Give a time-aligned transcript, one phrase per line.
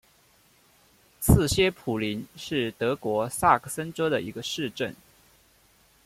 [1.21, 4.95] 茨歇普林是德国萨克森州的一个市镇。